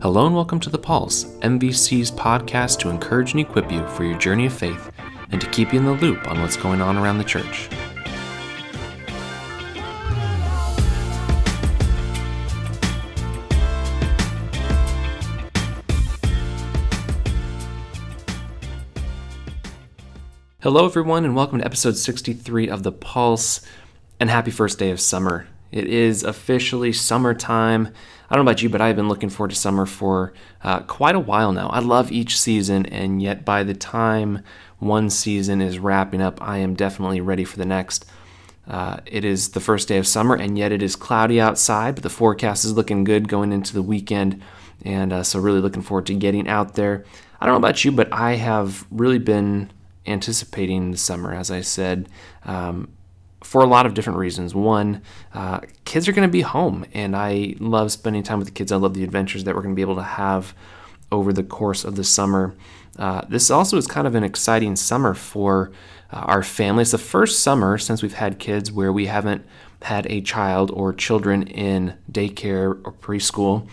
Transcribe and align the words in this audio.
Hello 0.00 0.26
and 0.26 0.34
welcome 0.36 0.60
to 0.60 0.70
The 0.70 0.78
Pulse, 0.78 1.24
MVC's 1.40 2.12
podcast 2.12 2.78
to 2.78 2.88
encourage 2.88 3.32
and 3.32 3.40
equip 3.40 3.72
you 3.72 3.84
for 3.88 4.04
your 4.04 4.16
journey 4.16 4.46
of 4.46 4.52
faith 4.52 4.92
and 5.32 5.40
to 5.40 5.50
keep 5.50 5.72
you 5.72 5.80
in 5.80 5.86
the 5.86 5.92
loop 5.94 6.24
on 6.28 6.40
what's 6.40 6.56
going 6.56 6.80
on 6.80 6.96
around 6.96 7.18
the 7.18 7.24
church. 7.24 7.68
Hello, 20.60 20.86
everyone, 20.86 21.24
and 21.24 21.34
welcome 21.34 21.58
to 21.58 21.64
episode 21.64 21.96
63 21.96 22.68
of 22.68 22.84
The 22.84 22.92
Pulse, 22.92 23.62
and 24.20 24.30
happy 24.30 24.52
first 24.52 24.78
day 24.78 24.92
of 24.92 25.00
summer. 25.00 25.48
It 25.70 25.86
is 25.86 26.22
officially 26.24 26.92
summertime. 26.92 27.92
I 28.28 28.34
don't 28.34 28.44
know 28.44 28.50
about 28.50 28.62
you, 28.62 28.68
but 28.68 28.80
I've 28.80 28.96
been 28.96 29.08
looking 29.08 29.28
forward 29.28 29.50
to 29.50 29.56
summer 29.56 29.86
for 29.86 30.32
uh, 30.62 30.80
quite 30.80 31.14
a 31.14 31.20
while 31.20 31.52
now. 31.52 31.68
I 31.68 31.78
love 31.80 32.12
each 32.12 32.38
season, 32.38 32.86
and 32.86 33.22
yet 33.22 33.44
by 33.44 33.62
the 33.62 33.74
time 33.74 34.42
one 34.78 35.10
season 35.10 35.60
is 35.60 35.78
wrapping 35.78 36.20
up, 36.20 36.40
I 36.40 36.58
am 36.58 36.74
definitely 36.74 37.20
ready 37.20 37.44
for 37.44 37.58
the 37.58 37.64
next. 37.64 38.04
Uh, 38.66 38.98
it 39.06 39.24
is 39.24 39.50
the 39.50 39.60
first 39.60 39.88
day 39.88 39.96
of 39.96 40.06
summer, 40.06 40.34
and 40.34 40.58
yet 40.58 40.72
it 40.72 40.82
is 40.82 40.94
cloudy 40.94 41.40
outside, 41.40 41.94
but 41.94 42.02
the 42.02 42.10
forecast 42.10 42.64
is 42.64 42.74
looking 42.74 43.02
good 43.02 43.28
going 43.28 43.50
into 43.50 43.72
the 43.72 43.82
weekend, 43.82 44.42
and 44.84 45.12
uh, 45.12 45.22
so 45.22 45.38
really 45.38 45.60
looking 45.60 45.82
forward 45.82 46.06
to 46.06 46.14
getting 46.14 46.46
out 46.46 46.74
there. 46.74 47.04
I 47.40 47.46
don't 47.46 47.54
know 47.54 47.66
about 47.66 47.84
you, 47.84 47.92
but 47.92 48.12
I 48.12 48.34
have 48.34 48.86
really 48.90 49.18
been 49.18 49.70
anticipating 50.06 50.90
the 50.90 50.98
summer, 50.98 51.34
as 51.34 51.50
I 51.50 51.62
said. 51.62 52.08
Um, 52.44 52.90
for 53.42 53.62
a 53.62 53.66
lot 53.66 53.86
of 53.86 53.94
different 53.94 54.18
reasons. 54.18 54.54
One, 54.54 55.02
uh, 55.32 55.60
kids 55.84 56.08
are 56.08 56.12
going 56.12 56.28
to 56.28 56.32
be 56.32 56.40
home, 56.40 56.84
and 56.92 57.14
I 57.14 57.54
love 57.58 57.92
spending 57.92 58.22
time 58.22 58.38
with 58.38 58.48
the 58.48 58.54
kids. 58.54 58.72
I 58.72 58.76
love 58.76 58.94
the 58.94 59.04
adventures 59.04 59.44
that 59.44 59.54
we're 59.54 59.62
going 59.62 59.74
to 59.74 59.76
be 59.76 59.82
able 59.82 59.96
to 59.96 60.02
have 60.02 60.54
over 61.10 61.32
the 61.32 61.42
course 61.42 61.84
of 61.84 61.96
the 61.96 62.04
summer. 62.04 62.54
Uh, 62.98 63.22
this 63.28 63.50
also 63.50 63.76
is 63.76 63.86
kind 63.86 64.06
of 64.06 64.14
an 64.14 64.24
exciting 64.24 64.76
summer 64.76 65.14
for 65.14 65.70
uh, 66.12 66.16
our 66.16 66.42
family. 66.42 66.82
It's 66.82 66.90
the 66.90 66.98
first 66.98 67.42
summer 67.42 67.78
since 67.78 68.02
we've 68.02 68.14
had 68.14 68.38
kids 68.38 68.72
where 68.72 68.92
we 68.92 69.06
haven't 69.06 69.44
had 69.82 70.06
a 70.10 70.20
child 70.20 70.70
or 70.72 70.92
children 70.92 71.44
in 71.44 71.96
daycare 72.10 72.80
or 72.84 72.92
preschool. 72.92 73.68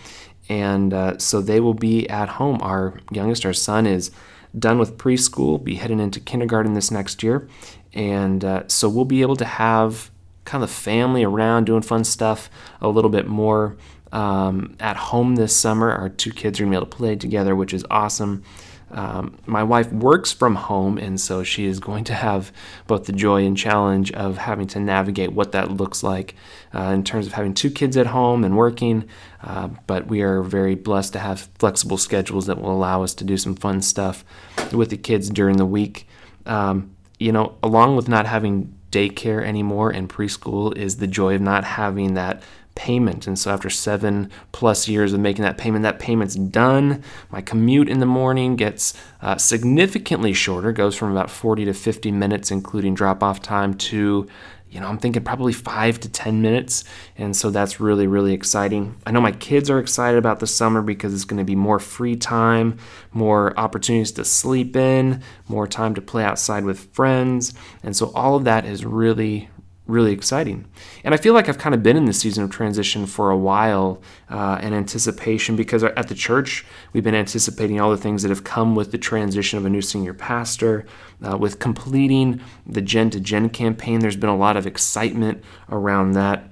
And 0.48 0.94
uh, 0.94 1.18
so 1.18 1.40
they 1.40 1.58
will 1.58 1.74
be 1.74 2.08
at 2.08 2.28
home. 2.28 2.58
Our 2.62 3.00
youngest, 3.10 3.44
our 3.44 3.52
son, 3.52 3.86
is 3.86 4.12
done 4.56 4.78
with 4.78 4.96
preschool, 4.96 5.62
be 5.62 5.74
heading 5.74 6.00
into 6.00 6.20
kindergarten 6.20 6.74
this 6.74 6.90
next 6.90 7.22
year. 7.22 7.48
And 7.96 8.44
uh, 8.44 8.68
so 8.68 8.88
we'll 8.88 9.06
be 9.06 9.22
able 9.22 9.36
to 9.36 9.44
have 9.44 10.10
kind 10.44 10.62
of 10.62 10.70
the 10.70 10.74
family 10.74 11.24
around 11.24 11.64
doing 11.64 11.82
fun 11.82 12.04
stuff 12.04 12.48
a 12.80 12.88
little 12.88 13.10
bit 13.10 13.26
more 13.26 13.76
um, 14.12 14.76
at 14.78 14.96
home 14.96 15.36
this 15.36 15.56
summer. 15.56 15.90
Our 15.90 16.10
two 16.10 16.30
kids 16.30 16.60
are 16.60 16.64
going 16.64 16.72
to 16.72 16.78
be 16.78 16.82
able 16.82 16.90
to 16.90 16.96
play 16.96 17.16
together, 17.16 17.56
which 17.56 17.72
is 17.74 17.84
awesome. 17.90 18.44
Um, 18.90 19.36
my 19.46 19.64
wife 19.64 19.90
works 19.92 20.32
from 20.32 20.54
home, 20.54 20.96
and 20.96 21.20
so 21.20 21.42
she 21.42 21.66
is 21.66 21.80
going 21.80 22.04
to 22.04 22.14
have 22.14 22.52
both 22.86 23.06
the 23.06 23.12
joy 23.12 23.44
and 23.44 23.56
challenge 23.56 24.12
of 24.12 24.38
having 24.38 24.68
to 24.68 24.78
navigate 24.78 25.32
what 25.32 25.52
that 25.52 25.72
looks 25.72 26.04
like 26.04 26.36
uh, 26.72 26.82
in 26.82 27.02
terms 27.02 27.26
of 27.26 27.32
having 27.32 27.52
two 27.52 27.70
kids 27.70 27.96
at 27.96 28.06
home 28.06 28.44
and 28.44 28.56
working. 28.56 29.08
Uh, 29.42 29.68
but 29.86 30.06
we 30.06 30.22
are 30.22 30.42
very 30.42 30.76
blessed 30.76 31.14
to 31.14 31.18
have 31.18 31.48
flexible 31.58 31.98
schedules 31.98 32.46
that 32.46 32.60
will 32.60 32.70
allow 32.70 33.02
us 33.02 33.14
to 33.14 33.24
do 33.24 33.36
some 33.36 33.56
fun 33.56 33.82
stuff 33.82 34.24
with 34.72 34.90
the 34.90 34.96
kids 34.96 35.30
during 35.30 35.56
the 35.56 35.66
week. 35.66 36.06
Um, 36.44 36.95
you 37.18 37.32
know, 37.32 37.56
along 37.62 37.96
with 37.96 38.08
not 38.08 38.26
having 38.26 38.74
daycare 38.90 39.44
anymore 39.44 39.90
and 39.90 40.08
preschool, 40.08 40.76
is 40.76 40.96
the 40.96 41.06
joy 41.06 41.34
of 41.34 41.40
not 41.40 41.64
having 41.64 42.14
that 42.14 42.42
payment. 42.76 43.26
And 43.26 43.38
so 43.38 43.50
after 43.50 43.68
seven 43.68 44.30
plus 44.52 44.86
years 44.86 45.12
of 45.12 45.18
making 45.18 45.42
that 45.42 45.58
payment, 45.58 45.82
that 45.82 45.98
payment's 45.98 46.36
done. 46.36 47.02
My 47.30 47.40
commute 47.40 47.88
in 47.88 47.98
the 47.98 48.06
morning 48.06 48.54
gets 48.54 48.94
uh, 49.22 49.36
significantly 49.38 50.32
shorter, 50.32 50.70
goes 50.72 50.94
from 50.94 51.10
about 51.10 51.30
40 51.30 51.64
to 51.64 51.72
50 51.72 52.12
minutes, 52.12 52.50
including 52.50 52.94
drop 52.94 53.22
off 53.22 53.42
time, 53.42 53.74
to 53.74 54.28
you 54.70 54.80
know, 54.80 54.88
I'm 54.88 54.98
thinking 54.98 55.22
probably 55.22 55.52
five 55.52 56.00
to 56.00 56.08
10 56.08 56.42
minutes. 56.42 56.84
And 57.16 57.36
so 57.36 57.50
that's 57.50 57.80
really, 57.80 58.06
really 58.06 58.32
exciting. 58.32 58.96
I 59.06 59.10
know 59.10 59.20
my 59.20 59.32
kids 59.32 59.70
are 59.70 59.78
excited 59.78 60.18
about 60.18 60.40
the 60.40 60.46
summer 60.46 60.82
because 60.82 61.14
it's 61.14 61.24
going 61.24 61.38
to 61.38 61.44
be 61.44 61.54
more 61.54 61.78
free 61.78 62.16
time, 62.16 62.78
more 63.12 63.58
opportunities 63.58 64.12
to 64.12 64.24
sleep 64.24 64.76
in, 64.76 65.22
more 65.48 65.66
time 65.66 65.94
to 65.94 66.02
play 66.02 66.24
outside 66.24 66.64
with 66.64 66.92
friends. 66.92 67.54
And 67.82 67.96
so 67.96 68.10
all 68.14 68.36
of 68.36 68.44
that 68.44 68.64
is 68.66 68.84
really, 68.84 69.48
really 69.86 70.12
exciting. 70.12 70.66
And 71.04 71.14
I 71.14 71.16
feel 71.16 71.34
like 71.34 71.48
I've 71.48 71.58
kind 71.58 71.74
of 71.74 71.82
been 71.82 71.96
in 71.96 72.06
this 72.06 72.20
season 72.20 72.44
of 72.44 72.50
transition 72.50 73.06
for 73.06 73.30
a 73.30 73.36
while 73.36 74.02
uh, 74.28 74.58
in 74.62 74.72
anticipation 74.72 75.56
because 75.56 75.84
at 75.84 76.08
the 76.08 76.14
church, 76.14 76.64
we've 76.92 77.04
been 77.04 77.14
anticipating 77.14 77.80
all 77.80 77.90
the 77.90 77.96
things 77.96 78.22
that 78.22 78.28
have 78.28 78.44
come 78.44 78.74
with 78.74 78.90
the 78.92 78.98
transition 78.98 79.58
of 79.58 79.64
a 79.64 79.70
new 79.70 79.82
senior 79.82 80.14
pastor. 80.14 80.84
Uh, 81.22 81.36
with 81.36 81.58
completing 81.58 82.40
the 82.66 82.82
Gen 82.82 83.10
to 83.10 83.20
Gen 83.20 83.48
campaign, 83.48 84.00
there's 84.00 84.16
been 84.16 84.30
a 84.30 84.36
lot 84.36 84.56
of 84.56 84.66
excitement 84.66 85.42
around 85.70 86.12
that. 86.12 86.50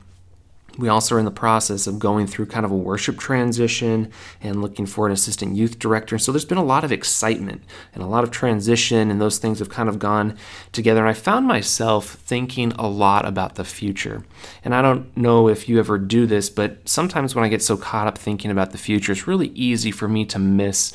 We 0.76 0.88
also 0.88 1.14
are 1.14 1.18
in 1.20 1.24
the 1.24 1.30
process 1.30 1.86
of 1.86 1.98
going 2.00 2.26
through 2.26 2.46
kind 2.46 2.66
of 2.66 2.72
a 2.72 2.76
worship 2.76 3.18
transition 3.18 4.10
and 4.40 4.60
looking 4.60 4.86
for 4.86 5.06
an 5.06 5.12
assistant 5.12 5.54
youth 5.54 5.78
director. 5.78 6.16
And 6.16 6.22
so 6.22 6.32
there's 6.32 6.44
been 6.44 6.58
a 6.58 6.64
lot 6.64 6.82
of 6.82 6.90
excitement 6.90 7.62
and 7.94 8.02
a 8.02 8.06
lot 8.06 8.24
of 8.24 8.32
transition, 8.32 9.10
and 9.10 9.20
those 9.20 9.38
things 9.38 9.60
have 9.60 9.68
kind 9.68 9.88
of 9.88 9.98
gone 9.98 10.36
together. 10.72 11.00
And 11.00 11.08
I 11.08 11.12
found 11.12 11.46
myself 11.46 12.14
thinking 12.14 12.72
a 12.72 12.88
lot 12.88 13.24
about 13.24 13.54
the 13.54 13.64
future. 13.64 14.24
And 14.64 14.74
I 14.74 14.82
don't 14.82 15.16
know 15.16 15.48
if 15.48 15.68
you 15.68 15.78
ever 15.78 15.96
do 15.96 16.26
this, 16.26 16.50
but 16.50 16.88
sometimes 16.88 17.34
when 17.34 17.44
I 17.44 17.48
get 17.48 17.62
so 17.62 17.76
caught 17.76 18.08
up 18.08 18.18
thinking 18.18 18.50
about 18.50 18.72
the 18.72 18.78
future, 18.78 19.12
it's 19.12 19.28
really 19.28 19.48
easy 19.48 19.92
for 19.92 20.08
me 20.08 20.24
to 20.26 20.38
miss 20.40 20.92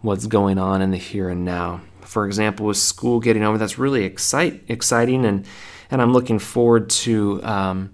what's 0.00 0.26
going 0.26 0.58
on 0.58 0.80
in 0.80 0.90
the 0.90 0.96
here 0.96 1.28
and 1.28 1.44
now. 1.44 1.82
For 2.00 2.24
example, 2.24 2.64
with 2.64 2.78
school 2.78 3.20
getting 3.20 3.42
over, 3.42 3.58
that's 3.58 3.78
really 3.78 4.04
excite, 4.04 4.62
exciting, 4.68 5.26
and 5.26 5.44
and 5.90 6.00
I'm 6.00 6.12
looking 6.14 6.38
forward 6.38 6.88
to. 6.90 7.42
Um, 7.44 7.90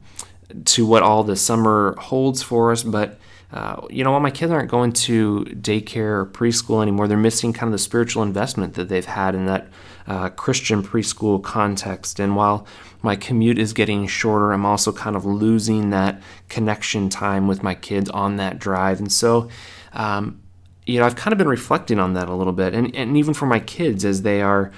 to 0.65 0.87
what 0.87 1.03
all 1.03 1.25
the 1.25 1.37
summer 1.37 1.95
holds 1.99 2.43
for 2.43 2.73
us. 2.73 2.83
But 2.83 3.19
uh, 3.55 3.87
you 3.89 4.03
know, 4.03 4.11
while 4.11 4.21
my 4.21 4.33
kids 4.33 4.51
aren't 4.51 4.69
going 4.69 4.93
to 4.93 5.45
daycare 5.51 6.19
or 6.19 6.27
preschool 6.27 6.83
anymore, 6.83 7.07
they're 7.07 7.17
missing 7.17 7.53
kind 7.53 7.69
of 7.69 7.73
the 7.73 7.79
spiritual 7.79 8.25
investment 8.25 8.75
that 8.75 8.89
they've 8.89 9.05
had 9.05 9.37
in 9.37 9.47
that 9.47 9.69
uh, 10.09 10.29
Christian 10.31 10.83
preschool 10.83 11.41
context. 11.41 12.19
And 12.19 12.35
while 12.35 12.67
my 13.01 13.15
commute 13.15 13.59
is 13.59 13.73
getting 13.73 14.09
shorter, 14.09 14.53
I'm 14.53 14.67
also 14.67 14.93
kind 14.93 15.15
of 15.15 15.25
losing 15.25 15.91
that 15.91 16.21
connection 16.49 17.09
time 17.09 17.47
with 17.47 17.63
my 17.63 17.77
kids 17.77 18.11
on 18.11 18.37
that 18.39 18.59
drive. 18.59 18.99
And 18.99 19.13
so, 19.13 19.49
um, 19.93 20.41
you 20.85 20.99
know, 20.99 21.07
I've 21.07 21.17
kind 21.17 21.33
of 21.33 21.39
been 21.39 21.49
reflecting 21.49 22.01
on 22.01 22.15
that 22.15 22.29
a 22.29 22.35
little 22.35 22.53
bit. 22.53 22.75
And, 22.75 22.93
and 22.97 23.17
even 23.17 23.35
for 23.35 23.47
my 23.47 23.61
kids, 23.61 24.05
as 24.05 24.23
they 24.23 24.43
are 24.43 24.73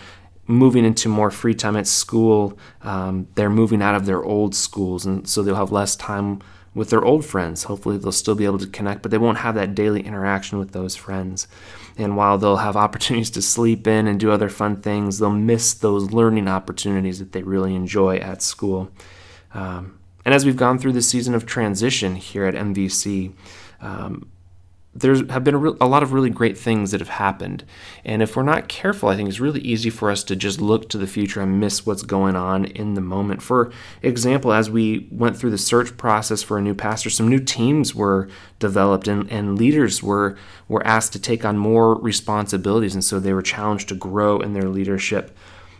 moving 0.47 0.85
into 0.85 1.09
more 1.09 1.31
free 1.31 1.55
time 1.55 1.77
at 1.77 1.87
school. 1.87 2.59
Um, 2.83 3.29
they're 3.35 3.51
moving 3.51 3.83
out 3.83 3.95
of 3.95 4.07
their 4.07 4.23
old 4.23 4.55
schools, 4.55 5.07
and 5.07 5.29
so 5.29 5.43
they'll 5.43 5.57
have 5.57 5.73
less 5.73 5.97
time 5.97 6.41
with 6.75 6.91
their 6.91 7.05
old 7.05 7.25
friends. 7.25 7.65
Hopefully, 7.65 7.97
they'll 7.97 8.13
still 8.13 8.35
be 8.35 8.45
able 8.45 8.59
to 8.59 8.67
connect, 8.67 9.03
but 9.03 9.11
they 9.11 9.19
won't 9.19 9.39
have 9.39 9.55
that 9.55 9.75
daily 9.75 10.03
interaction 10.03 10.59
with 10.59 10.73
those 10.73 10.95
friends. 10.95 11.49
And 11.97 12.17
while 12.17 12.39
they'll 12.39 12.59
have 12.59 12.77
opportunities 12.87 13.31
to 13.31 13.43
sleep 13.43 13.87
in 13.87 14.07
and 14.07 14.21
do 14.21 14.31
other 14.31 14.49
fun 14.49 14.77
things, 14.77 15.19
they'll 15.19 15.31
miss 15.31 15.75
those 15.75 16.13
learning 16.13 16.49
opportunities 16.49 17.19
that 17.19 17.33
they 17.33 17.43
really 17.43 17.75
enjoy 17.75 18.17
at 18.17 18.43
school. 18.43 18.91
Um, 19.55 19.99
and 20.25 20.35
as 20.35 20.45
we've 20.45 20.57
gone 20.57 20.79
through 20.79 20.93
the 20.93 21.03
season 21.03 21.35
of 21.35 21.47
transition 21.47 22.17
here 22.17 22.45
at 22.45 22.55
MVC, 22.55 23.33
um, 23.81 24.29
there 25.01 25.15
have 25.15 25.45
been 25.45 25.55
a, 25.55 25.69
a, 25.81 25.87
lot 25.87 26.03
of 26.03 26.13
really 26.13 26.31
great 26.31 26.57
things 26.57 26.91
that 26.91 27.01
have 27.01 27.11
happened. 27.11 27.65
And 28.05 28.23
if 28.23 28.35
we're 28.35 28.43
not 28.43 28.69
careful, 28.69 29.09
I 29.09 29.17
think 29.17 29.29
it's 29.29 29.41
really 29.41 29.61
easy 29.61 29.91
for 29.91 30.11
us 30.11 30.25
to 30.25 30.37
just 30.37 30.61
look 30.61 30.89
to 30.91 30.99
the 30.99 31.07
future 31.07 31.43
and 31.43 31.61
miss 31.61 31.85
what's 31.85 32.03
going 32.03 32.37
on 32.37 32.65
in 32.65 32.95
the 32.95 33.01
moment. 33.01 33.43
For 33.43 33.73
example, 34.03 34.53
as 34.53 34.71
we 34.71 35.09
went 35.11 35.37
through 35.37 35.51
the 35.51 35.59
search 35.59 35.97
process 35.97 36.43
for 36.43 36.59
a 36.59 36.63
new 36.63 36.75
pastor, 36.75 37.11
some 37.11 37.29
new 37.29 37.41
teams 37.41 37.95
were 37.95 38.29
developed 38.59 39.07
and, 39.07 39.31
and 39.31 39.59
leaders 39.59 40.03
were, 40.03 40.37
were 40.69 40.87
asked 40.87 41.13
to 41.13 41.21
take 41.21 41.45
on 41.45 41.59
more 41.59 41.95
responsibilities. 41.97 42.95
And 42.95 43.05
so 43.05 43.21
they 43.21 43.33
were 43.33 43.43
challenged 43.43 43.89
to 43.91 43.95
grow 43.95 44.41
in 44.41 44.55
their 44.55 44.69
leadership 44.69 45.37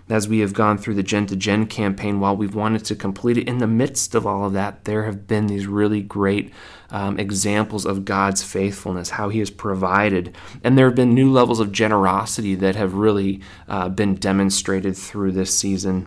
as 0.09 0.29
we 0.29 0.39
have 0.39 0.53
gone 0.53 0.79
through 0.79 0.95
the 0.95 1.03
Gen 1.03 1.27
to 1.27 1.37
Gen 1.37 1.67
campaign, 1.67 2.21
while 2.21 2.37
we've 2.37 2.55
wanted 2.55 2.85
to 2.85 2.95
complete 2.95 3.37
it, 3.39 3.49
in 3.49 3.59
the 3.59 3.67
midst 3.67 4.15
of 4.15 4.27
all 4.27 4.45
of 4.45 4.53
that, 4.53 4.85
there 4.85 5.05
have 5.05 5.27
been 5.27 5.49
these 5.49 5.67
really 5.67 6.01
great 6.01 6.53
um, 6.91 7.19
examples 7.19 7.85
of 7.85 8.05
God's 8.05 8.43
faithfulness, 8.43 9.11
how 9.11 9.31
He 9.31 9.41
has 9.41 9.51
provided. 9.51 10.37
And 10.63 10.79
there 10.79 10.87
have 10.87 10.95
been 10.95 11.13
new 11.13 11.31
levels 11.33 11.59
of 11.59 11.73
generosity 11.73 12.55
that 12.55 12.77
have 12.77 12.95
really 12.95 13.41
uh, 13.67 13.89
been 13.89 14.15
demonstrated 14.15 14.97
through 14.97 15.33
this 15.33 15.59
season. 15.59 16.07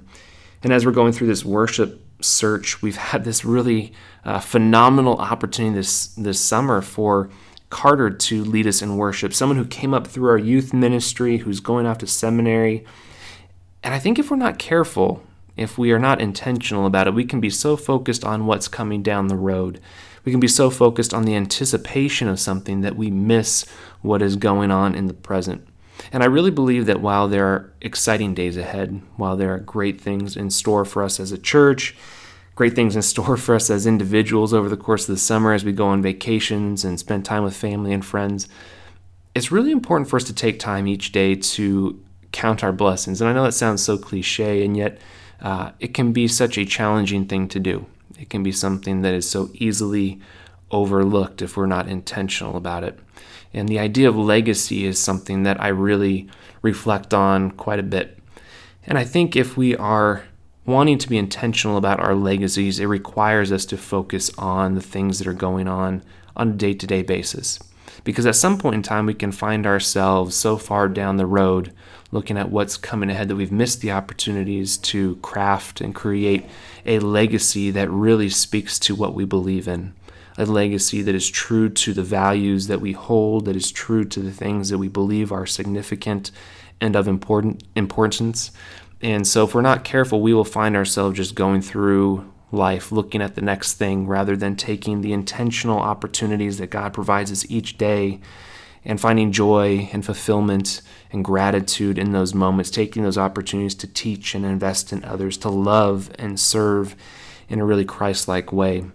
And 0.63 0.71
as 0.71 0.85
we're 0.85 0.93
going 0.93 1.11
through 1.11 1.27
this 1.27 1.43
worship 1.43 2.01
search, 2.21 2.81
we've 2.81 2.97
had 2.97 3.25
this 3.25 3.43
really 3.43 3.91
uh, 4.23 4.39
phenomenal 4.39 5.17
opportunity 5.17 5.75
this, 5.75 6.07
this 6.15 6.39
summer 6.39 6.81
for. 6.81 7.29
Carter 7.71 8.09
to 8.09 8.43
lead 8.43 8.65
us 8.65 8.81
in 8.81 8.97
worship, 8.97 9.31
someone 9.31 9.55
who 9.55 9.63
came 9.63 9.93
up 9.93 10.07
through 10.07 10.27
our 10.27 10.39
youth 10.39 10.73
ministry, 10.73 11.37
who's 11.37 11.59
going 11.59 11.85
off 11.85 11.99
to 11.99 12.07
seminary, 12.07 12.83
and 13.83 13.93
I 13.93 13.99
think 13.99 14.19
if 14.19 14.29
we're 14.29 14.37
not 14.37 14.59
careful, 14.59 15.23
if 15.55 15.77
we 15.77 15.91
are 15.91 15.99
not 15.99 16.21
intentional 16.21 16.85
about 16.85 17.07
it, 17.07 17.13
we 17.13 17.25
can 17.25 17.39
be 17.39 17.49
so 17.49 17.75
focused 17.75 18.23
on 18.23 18.45
what's 18.45 18.67
coming 18.67 19.03
down 19.03 19.27
the 19.27 19.35
road 19.35 19.81
We 20.25 20.31
can 20.31 20.39
be 20.39 20.47
so 20.47 20.69
focused 20.69 21.13
on 21.13 21.23
the 21.23 21.35
anticipation 21.35 22.27
of 22.27 22.39
something 22.39 22.81
that 22.81 22.95
we 22.95 23.09
miss 23.09 23.65
what 24.01 24.21
is 24.21 24.35
going 24.35 24.69
on 24.69 24.95
in 24.95 25.07
the 25.07 25.13
present. 25.13 25.65
And 26.11 26.23
I 26.23 26.27
really 26.27 26.51
believe 26.51 26.85
that 26.85 27.01
while 27.01 27.27
there 27.27 27.45
are 27.45 27.73
exciting 27.81 28.33
days 28.33 28.57
ahead, 28.57 29.01
while 29.15 29.35
there 29.35 29.53
are 29.53 29.59
great 29.59 29.99
things 29.99 30.35
in 30.35 30.49
store 30.49 30.85
for 30.85 31.03
us 31.03 31.19
as 31.19 31.31
a 31.31 31.37
church, 31.37 31.95
great 32.55 32.75
things 32.75 32.95
in 32.95 33.01
store 33.13 33.37
for 33.37 33.55
us 33.55 33.69
as 33.69 33.87
individuals 33.87 34.53
over 34.53 34.69
the 34.69 34.77
course 34.77 35.07
of 35.07 35.15
the 35.15 35.19
summer 35.19 35.53
as 35.53 35.65
we 35.65 35.71
go 35.71 35.87
on 35.87 36.01
vacations 36.01 36.83
and 36.83 36.99
spend 36.99 37.25
time 37.25 37.43
with 37.43 37.55
family 37.55 37.93
and 37.93 38.05
friends, 38.05 38.47
it's 39.35 39.51
really 39.51 39.71
important 39.71 40.09
for 40.09 40.17
us 40.17 40.25
to 40.25 40.33
take 40.33 40.59
time 40.59 40.87
each 40.87 41.11
day 41.11 41.35
to 41.35 42.01
count 42.39 42.63
our 42.63 42.71
blessings. 42.71 43.19
And 43.19 43.29
I 43.29 43.33
know 43.33 43.43
that 43.43 43.51
sounds 43.51 43.83
so 43.83 43.97
cliche, 43.97 44.63
and 44.63 44.77
yet 44.77 44.97
uh, 45.41 45.71
it 45.81 45.93
can 45.93 46.13
be 46.13 46.25
such 46.25 46.57
a 46.57 46.63
challenging 46.63 47.25
thing 47.25 47.49
to 47.49 47.59
do. 47.59 47.85
It 48.17 48.29
can 48.29 48.43
be 48.43 48.53
something 48.53 49.01
that 49.01 49.13
is 49.13 49.29
so 49.29 49.49
easily 49.55 50.21
overlooked 50.71 51.41
if 51.41 51.57
we're 51.57 51.65
not 51.65 51.89
intentional 51.89 52.55
about 52.55 52.85
it. 52.85 52.97
And 53.53 53.67
the 53.67 53.79
idea 53.79 54.07
of 54.07 54.15
legacy 54.15 54.85
is 54.85 55.03
something 55.03 55.43
that 55.43 55.61
I 55.61 55.67
really 55.67 56.29
reflect 56.61 57.13
on 57.13 57.51
quite 57.51 57.79
a 57.79 57.83
bit. 57.83 58.17
And 58.85 58.97
I 58.97 59.03
think 59.03 59.35
if 59.35 59.57
we 59.57 59.75
are 59.75 60.23
wanting 60.65 60.97
to 60.99 61.09
be 61.09 61.17
intentional 61.17 61.75
about 61.75 61.99
our 61.99 62.15
legacies, 62.15 62.79
it 62.79 62.85
requires 62.85 63.51
us 63.51 63.65
to 63.65 63.77
focus 63.77 64.31
on 64.37 64.75
the 64.75 64.81
things 64.81 65.19
that 65.19 65.27
are 65.27 65.33
going 65.33 65.67
on 65.67 66.03
on 66.37 66.49
a 66.51 66.53
day 66.53 66.73
to 66.73 66.87
day 66.87 67.01
basis. 67.01 67.59
Because 68.03 68.25
at 68.25 68.35
some 68.35 68.57
point 68.57 68.75
in 68.75 68.83
time, 68.83 69.05
we 69.05 69.13
can 69.13 69.31
find 69.31 69.65
ourselves 69.65 70.35
so 70.35 70.57
far 70.57 70.87
down 70.87 71.17
the 71.17 71.25
road 71.25 71.73
looking 72.11 72.37
at 72.37 72.49
what's 72.49 72.77
coming 72.77 73.09
ahead 73.09 73.27
that 73.27 73.35
we've 73.35 73.51
missed 73.51 73.81
the 73.81 73.91
opportunities 73.91 74.77
to 74.77 75.15
craft 75.17 75.79
and 75.79 75.93
create 75.93 76.45
a 76.85 76.99
legacy 76.99 77.69
that 77.71 77.89
really 77.89 78.29
speaks 78.29 78.79
to 78.79 78.95
what 78.95 79.13
we 79.13 79.25
believe 79.25 79.67
in 79.67 79.93
a 80.39 80.45
legacy 80.45 81.01
that 81.01 81.13
is 81.13 81.29
true 81.29 81.67
to 81.67 81.93
the 81.93 82.03
values 82.03 82.67
that 82.67 82.79
we 82.79 82.93
hold, 82.93 83.43
that 83.43 83.57
is 83.57 83.71
true 83.71 84.05
to 84.05 84.21
the 84.21 84.31
things 84.31 84.69
that 84.69 84.77
we 84.77 84.87
believe 84.87 85.33
are 85.33 85.45
significant 85.45 86.31
and 86.79 86.95
of 86.95 87.09
important 87.09 87.61
importance. 87.75 88.51
And 89.01 89.27
so 89.27 89.43
if 89.43 89.53
we're 89.53 89.61
not 89.61 89.83
careful, 89.83 90.21
we 90.21 90.33
will 90.33 90.45
find 90.45 90.77
ourselves 90.77 91.17
just 91.17 91.35
going 91.35 91.61
through 91.61 92.31
life 92.51 92.91
looking 92.91 93.21
at 93.21 93.35
the 93.35 93.41
next 93.41 93.75
thing 93.75 94.07
rather 94.07 94.35
than 94.35 94.55
taking 94.55 95.01
the 95.01 95.13
intentional 95.13 95.79
opportunities 95.79 96.57
that 96.57 96.69
God 96.69 96.93
provides 96.93 97.31
us 97.31 97.45
each 97.49 97.77
day 97.77 98.19
and 98.85 98.99
finding 98.99 99.31
joy 99.31 99.89
and 99.91 100.05
fulfillment 100.05 100.81
and 101.11 101.23
gratitude 101.23 101.97
in 101.97 102.11
those 102.11 102.33
moments, 102.33 102.69
taking 102.69 103.03
those 103.03 103.17
opportunities 103.17 103.75
to 103.75 103.87
teach 103.87 104.33
and 104.33 104.45
invest 104.45 104.93
in 104.93 105.03
others, 105.03 105.37
to 105.37 105.49
love 105.49 106.09
and 106.17 106.39
serve 106.39 106.95
in 107.49 107.59
a 107.59 107.65
really 107.65 107.85
Christ 107.85 108.27
like 108.27 108.53
way. 108.53 108.85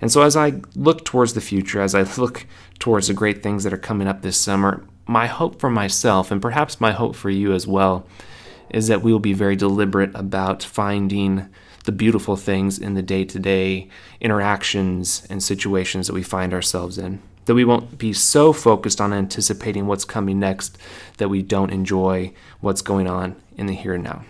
And 0.00 0.10
so, 0.10 0.22
as 0.22 0.36
I 0.36 0.60
look 0.74 1.04
towards 1.04 1.34
the 1.34 1.40
future, 1.40 1.80
as 1.80 1.94
I 1.94 2.02
look 2.18 2.46
towards 2.78 3.08
the 3.08 3.14
great 3.14 3.42
things 3.42 3.64
that 3.64 3.72
are 3.72 3.78
coming 3.78 4.08
up 4.08 4.22
this 4.22 4.36
summer, 4.36 4.84
my 5.06 5.26
hope 5.26 5.60
for 5.60 5.70
myself, 5.70 6.30
and 6.30 6.40
perhaps 6.40 6.80
my 6.80 6.92
hope 6.92 7.14
for 7.14 7.30
you 7.30 7.52
as 7.52 7.66
well, 7.66 8.06
is 8.70 8.88
that 8.88 9.02
we 9.02 9.12
will 9.12 9.20
be 9.20 9.32
very 9.32 9.56
deliberate 9.56 10.10
about 10.14 10.62
finding 10.62 11.48
the 11.84 11.92
beautiful 11.92 12.36
things 12.36 12.78
in 12.78 12.94
the 12.94 13.02
day 13.02 13.24
to 13.24 13.38
day 13.38 13.88
interactions 14.20 15.26
and 15.30 15.42
situations 15.42 16.06
that 16.06 16.14
we 16.14 16.22
find 16.22 16.52
ourselves 16.52 16.98
in. 16.98 17.20
That 17.44 17.54
we 17.54 17.64
won't 17.64 17.98
be 17.98 18.12
so 18.12 18.52
focused 18.52 19.00
on 19.00 19.12
anticipating 19.12 19.86
what's 19.86 20.06
coming 20.06 20.40
next 20.40 20.78
that 21.18 21.28
we 21.28 21.42
don't 21.42 21.72
enjoy 21.72 22.32
what's 22.60 22.82
going 22.82 23.06
on 23.06 23.36
in 23.56 23.66
the 23.66 23.74
here 23.74 23.94
and 23.94 24.04
now. 24.04 24.24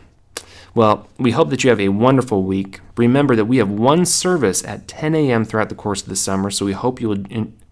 Well, 0.75 1.09
we 1.19 1.31
hope 1.31 1.51
that 1.51 1.63
you 1.63 1.71
have 1.71 1.81
a 1.81 1.91
wonderful 1.91 2.43
week. 2.43 2.81
Remember 2.97 3.37
that 3.37 3.45
we 3.45 3.59
have 3.59 3.71
one 3.71 4.05
service 4.05 4.65
at 4.65 4.89
10 4.89 5.15
a.m. 5.15 5.45
throughout 5.45 5.69
the 5.69 5.77
course 5.77 6.03
of 6.03 6.09
the 6.09 6.17
summer, 6.17 6.51
so 6.51 6.67
we 6.67 6.73
hope 6.73 7.01
you 7.01 7.09
will 7.09 7.25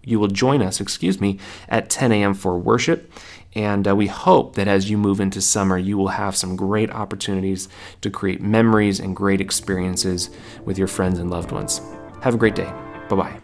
you 0.03 0.19
will 0.19 0.27
join 0.27 0.61
us, 0.61 0.79
excuse 0.79 1.19
me, 1.19 1.39
at 1.69 1.89
10 1.89 2.11
a.m. 2.11 2.33
for 2.33 2.57
worship. 2.57 3.11
And 3.55 3.87
uh, 3.87 3.95
we 3.95 4.07
hope 4.07 4.55
that 4.55 4.67
as 4.67 4.89
you 4.89 4.97
move 4.97 5.19
into 5.19 5.41
summer, 5.41 5.77
you 5.77 5.97
will 5.97 6.09
have 6.09 6.35
some 6.35 6.55
great 6.55 6.89
opportunities 6.89 7.69
to 8.01 8.09
create 8.09 8.41
memories 8.41 8.99
and 8.99 9.15
great 9.15 9.41
experiences 9.41 10.29
with 10.65 10.77
your 10.77 10.87
friends 10.87 11.19
and 11.19 11.29
loved 11.29 11.51
ones. 11.51 11.79
Have 12.21 12.33
a 12.33 12.37
great 12.37 12.55
day. 12.55 12.71
Bye 13.09 13.15
bye. 13.15 13.42